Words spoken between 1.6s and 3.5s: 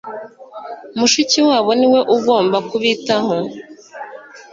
niwe ugomba kubitaho